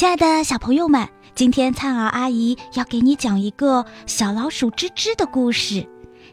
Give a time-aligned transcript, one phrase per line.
[0.00, 5.86] 亲爱的小朋友们，今天灿儿阿姨要给你讲一个小老鼠吱吱的故事。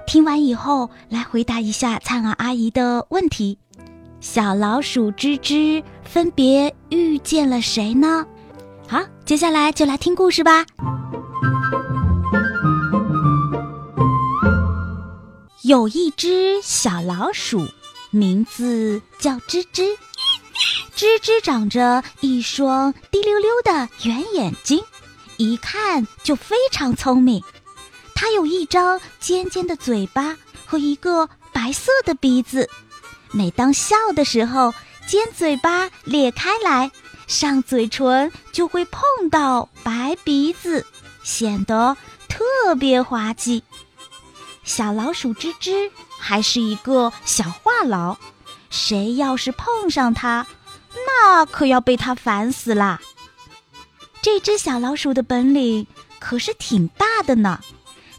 [0.08, 3.60] 听完以后，来回答一下灿儿阿姨的问题：
[4.22, 8.26] 小老鼠吱吱分别遇见了谁呢？
[8.88, 10.66] 好，接下来就来听故事吧。
[15.64, 17.68] 有一只小老鼠，
[18.12, 19.84] 名字叫吱吱。
[20.96, 24.84] 吱吱长着一双滴溜溜的圆眼睛，
[25.38, 27.44] 一看就非常聪明。
[28.16, 32.68] 它有一张尖尖的嘴巴和一个白色的鼻子，
[33.32, 34.74] 每当笑的时候，
[35.08, 36.92] 尖嘴巴裂开来，
[37.28, 40.86] 上嘴唇就会碰到白鼻子，
[41.24, 41.96] 显得
[42.28, 43.64] 特别滑稽。
[44.64, 48.18] 小老鼠吱吱还是一个小话痨，
[48.70, 50.46] 谁要是碰上它，
[51.08, 53.00] 那可要被它烦死啦！
[54.22, 55.88] 这只小老鼠的本领
[56.20, 57.60] 可是挺大的呢。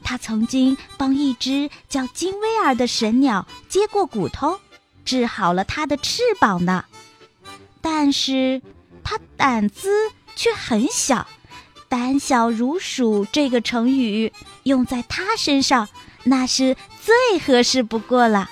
[0.02, 4.58] 它曾经帮一只叫金威尔的神鸟接过骨头，
[5.04, 6.84] 治好了它的翅膀呢。
[7.82, 8.62] 但是
[9.04, 9.90] 它胆子
[10.34, 11.26] 却很小
[11.90, 14.32] ，“胆小如鼠”这个成语
[14.62, 15.88] 用在它身上，
[16.24, 18.48] 那是最合适不过了。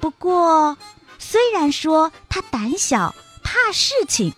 [0.00, 0.76] 不过。
[1.20, 4.32] 虽然说他胆小怕事情，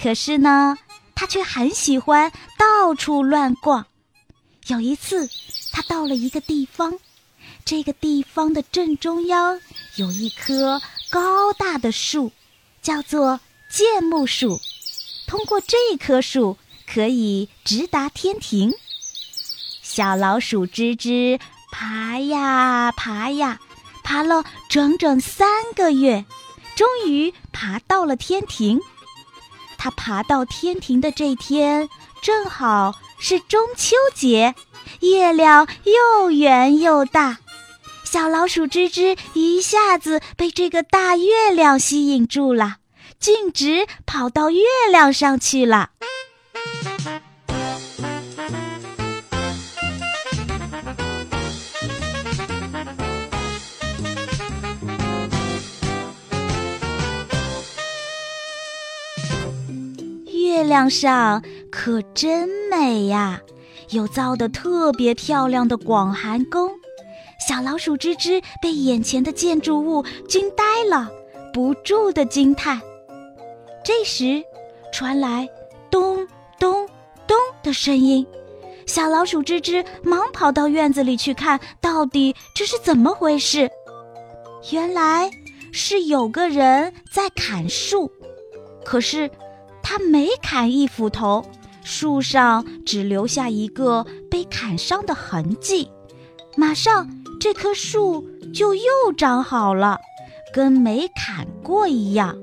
[0.00, 0.78] 可是呢，
[1.14, 3.86] 他却很喜欢到处乱逛。
[4.68, 5.28] 有一次，
[5.72, 6.98] 他到了一个地方，
[7.64, 9.60] 这个地方的正中央
[9.96, 12.30] 有一棵高大的树，
[12.80, 14.60] 叫做剑木树。
[15.26, 16.56] 通过这棵树，
[16.86, 18.72] 可以直达天庭。
[19.82, 21.40] 小老鼠吱吱
[21.72, 23.58] 爬呀爬呀。
[24.02, 26.24] 爬了整整三个月，
[26.76, 28.80] 终于爬到了天庭。
[29.78, 31.88] 他爬到天庭的这天，
[32.20, 34.54] 正好是中秋节，
[35.00, 37.38] 月亮又圆又大。
[38.04, 42.76] 小老鼠吱吱一下子被这个大月亮吸引住了，
[43.18, 45.90] 径直跑到月亮上去了。
[60.52, 63.40] 月亮上可真美呀，
[63.88, 66.70] 有造的特别漂亮的广寒宫。
[67.48, 71.10] 小老鼠吱吱被眼前的建筑物惊呆了，
[71.54, 72.78] 不住的惊叹。
[73.82, 74.44] 这时，
[74.92, 75.48] 传来
[75.90, 76.86] 咚咚
[77.26, 78.26] 咚的声音，
[78.86, 83.70] 小老鼠吱吱忙跑到院子里去看，到底这是怎么回事？
[84.70, 85.30] 原来
[85.72, 88.12] 是有个人在砍树，
[88.84, 89.30] 可是。
[89.82, 91.44] 他每砍一斧头，
[91.82, 95.90] 树上只留下一个被砍伤的痕迹，
[96.56, 99.98] 马上这棵树就又长好了，
[100.54, 102.36] 跟没砍过一样。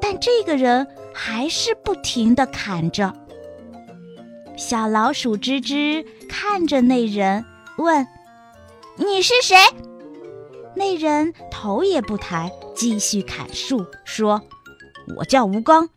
[0.00, 3.14] 但这个人还是不停地砍着。
[4.56, 7.44] 小老鼠吱吱看着那人，
[7.76, 8.06] 问
[8.96, 9.56] ：“你是谁？”
[10.76, 14.42] 那人头也不抬，继续砍树，说
[15.18, 15.88] ：“我叫吴刚。”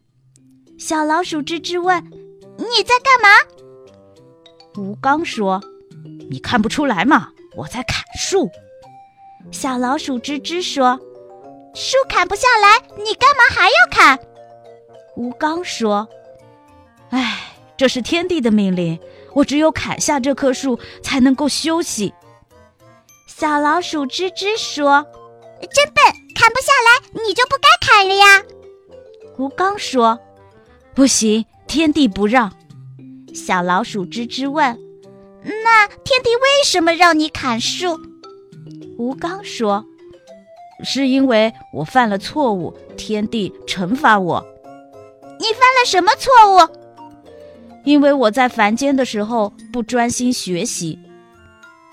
[0.77, 2.03] 小老鼠吱吱问
[2.57, 3.29] ：“你在干嘛？”
[4.77, 5.61] 吴刚说
[6.29, 7.29] ：“你看不出来吗？
[7.55, 8.49] 我在砍树。”
[9.51, 10.99] 小老鼠吱吱说
[11.73, 14.19] ：“树砍不下来，你干嘛还要砍？”
[15.17, 16.07] 吴刚说
[17.09, 18.99] ：“哎，这是天地的命令，
[19.33, 22.13] 我只有砍下这棵树才能够休息。”
[23.27, 25.07] 小老鼠吱吱说
[25.73, 26.03] ：“真笨，
[26.35, 28.43] 砍不下来，你就不该砍了呀。”
[29.39, 30.19] 吴刚说。
[30.97, 32.51] 不行，天地不让。
[33.31, 34.75] 小老鼠吱吱问
[35.63, 37.99] ：“那天地为什么让你砍树？”
[38.97, 39.85] 吴刚说
[40.83, 44.43] ：“是因为我犯了错误，天地惩罚我。”
[45.39, 46.67] 你犯了什么错误？
[47.85, 50.93] 因为我在凡间的时候不专心学习。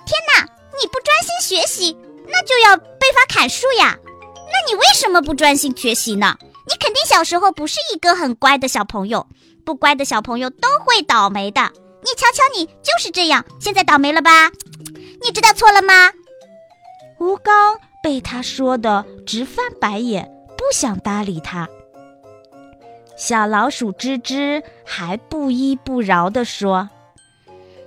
[0.06, 0.50] 天哪！
[0.80, 1.94] 你不专心学习，
[2.26, 3.98] 那就要被罚砍树呀。
[4.34, 6.38] 那你为什么不专心学习呢？
[6.66, 9.26] 你肯定小时候不是一个很乖的小朋友，
[9.64, 11.70] 不乖的小朋友都会倒霉的。
[12.02, 14.50] 你瞧瞧你就是这样，现在倒霉了吧？
[15.22, 16.10] 你知道错了吗？
[17.18, 21.68] 吴刚被他说的直翻白眼，不想搭理他。
[23.16, 26.90] 小老鼠吱吱还不依不饶地说：“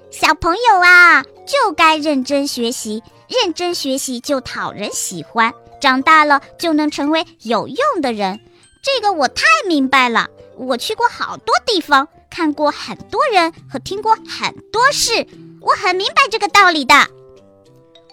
[0.10, 8.40] 小朋友啊，就该认真学习，认真学习就讨人喜欢，长大了就能成为有用的人。”
[8.88, 15.28] 这个我太明白了，我去过好多地方，看过很多人和听过很多事，
[15.60, 16.96] 我很明白这个道理的。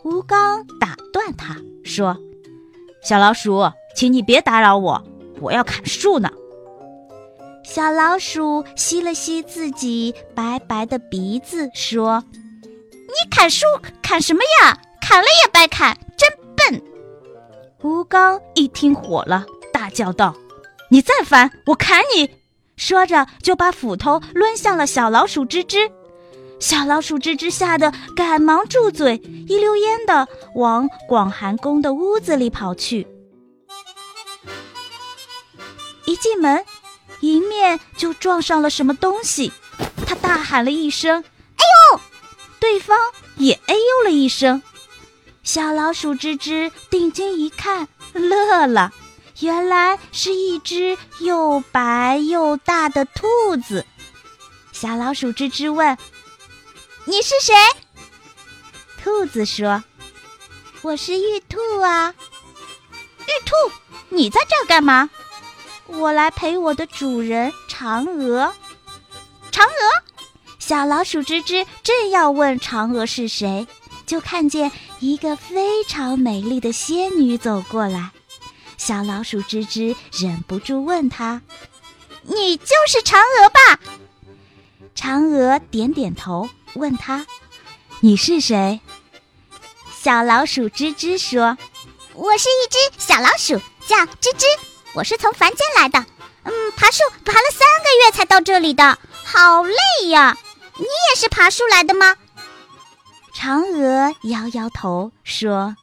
[0.03, 2.19] 吴刚打断他说
[3.05, 5.05] ：“小老鼠，请你别打扰我，
[5.41, 6.29] 我要砍树呢。”
[7.65, 12.25] 小老鼠吸了吸自己白白的鼻子，说
[12.91, 13.65] ：“你砍树
[14.03, 14.77] 砍什么呀？
[15.00, 16.82] 砍了也白砍，真笨！”
[17.82, 20.35] 吴刚一听火了，大叫道
[20.94, 22.31] ：“你再烦，我砍你！”
[22.79, 25.91] 说着就把斧头抡向了小老鼠吱吱。
[26.61, 29.17] 小老鼠吱吱吓得赶忙住嘴，
[29.49, 33.08] 一溜烟的往广寒宫的屋子里跑去。
[36.05, 36.64] 一进门。
[37.20, 39.50] 迎面就撞上了什么东西，
[40.06, 41.25] 他大喊了一声
[41.56, 41.64] ：“哎
[41.94, 42.00] 呦！”
[42.61, 42.99] 对方
[43.37, 44.62] 也哎呦了一声。
[45.43, 48.93] 小老鼠吱吱定睛一看，乐了，
[49.41, 53.85] 原来是一只又白又大的兔子。
[54.73, 55.97] 小老鼠吱吱问
[57.07, 57.55] ：“你是谁？”
[59.03, 59.83] 兔子说
[60.83, 62.15] ：“我是玉兔啊。”
[63.27, 63.55] 玉兔，
[64.09, 65.11] 你在这儿干嘛？
[65.87, 68.55] 我来陪我的主人嫦娥。
[69.51, 70.03] 嫦娥，
[70.59, 73.67] 小老鼠吱吱正要问嫦娥是谁，
[74.07, 74.71] 就看见
[75.01, 78.13] 一个非常美丽的仙女走过来。
[78.85, 81.41] 小老鼠吱吱忍不住问她
[82.21, 83.81] ：“你就是嫦娥吧？”
[84.95, 87.27] 嫦娥点点头，问她
[88.01, 88.79] ：“你是谁？”
[89.99, 91.57] 小老鼠吱吱说
[92.13, 94.45] ：“我是一只小老鼠，叫吱吱。”
[94.93, 96.05] 我是从凡间来的，
[96.43, 100.37] 嗯，爬树爬了三个月才到这里的，好累呀！
[100.77, 102.17] 你也是爬树来的吗？
[103.35, 105.75] 嫦娥摇摇头说：“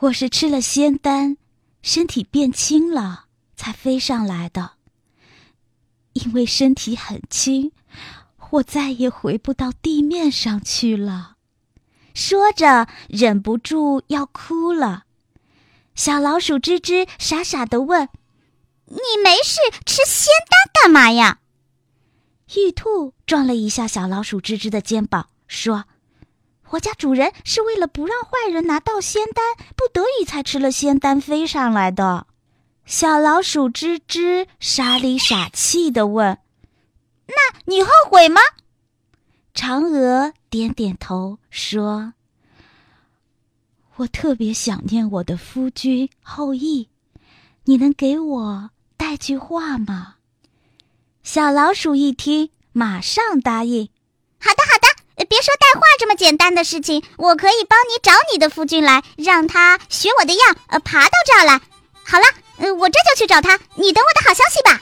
[0.00, 1.36] 我是吃了仙丹，
[1.82, 4.72] 身体变轻了，才飞上来的。
[6.12, 7.72] 因为身体很轻，
[8.50, 11.36] 我再也回不到地面上去了。”
[12.12, 15.04] 说着，忍不住要哭了。
[15.94, 18.08] 小老鼠吱吱傻傻的问
[18.86, 21.38] ：“你没事吃仙丹干嘛呀？”
[22.56, 25.84] 玉兔撞了一下小老鼠吱吱的肩膀，说
[26.70, 32.26] ：“我家主人是为了不让坏人拿到仙丹，不得已才吃了仙丹飞上来的。”
[32.86, 36.38] 小老鼠吱吱傻里傻气的问
[37.28, 37.34] ：“那
[37.66, 38.40] 你后悔吗？”
[39.54, 42.14] 嫦娥点点头说。
[43.96, 46.88] 我特别想念我的夫君后羿，
[47.64, 50.14] 你能给我带句话吗？
[51.22, 53.90] 小老鼠一听，马上答应
[54.40, 54.88] ：“好的，好的，
[55.24, 61.60] 别说带话这么简单的事情，我可以帮你找你的夫君来，让他学我的样，呃，爬到这儿来。
[62.02, 62.24] 好了，
[62.58, 64.80] 呃，我这就去找他，你等我的好消息吧。”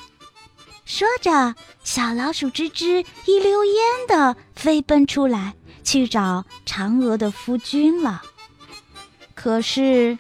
[0.86, 1.54] 说着，
[1.84, 3.74] 小老鼠吱吱一溜烟
[4.06, 5.54] 的飞奔出来，
[5.84, 8.22] 去找嫦娥的夫君了。
[9.34, 10.16] 可是，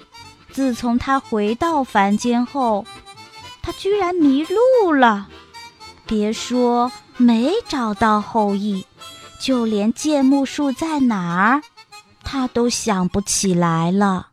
[0.52, 2.84] 自从他回到凡间后，
[3.62, 5.28] 他居然迷路了。
[6.06, 8.86] 别说没找到后羿，
[9.38, 11.62] 就连剑木树在哪儿，
[12.24, 14.28] 他都想不起来了。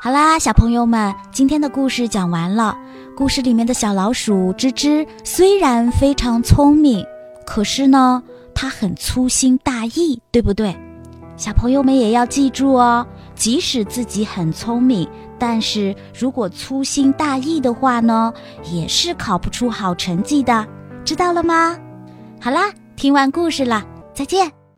[0.00, 2.76] 好啦，小朋友们，今天的故事讲完了。
[3.16, 7.04] 故事里面的小老鼠吱吱虽然非常聪明，
[7.44, 8.22] 可是呢，
[8.54, 10.76] 它很粗心大意，对不对？
[11.36, 13.04] 小朋友们也要记住哦，
[13.34, 18.32] 即使自己很聪明，但是如果粗心大意的话呢，
[18.70, 20.66] 也是考不出好成绩的，
[21.04, 21.76] 知道了吗？
[22.40, 24.65] 好啦，听完故事了，再见。